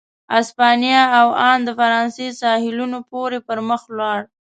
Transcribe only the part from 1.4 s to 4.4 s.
ان د فرانسې ساحلونو پورې پر مخ ولاړ.